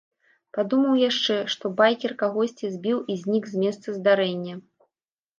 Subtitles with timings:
[0.57, 4.55] Падумаў яшчэ, што байкер кагосьці збіў і знік з месца здарэння.